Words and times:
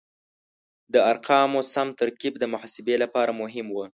د 0.93 0.95
ارقامو 1.11 1.59
سم 1.73 1.87
ترکیب 1.99 2.33
د 2.39 2.43
محاسبې 2.53 2.95
لپاره 3.03 3.31
مهم 3.41 3.67
و. 3.71 3.77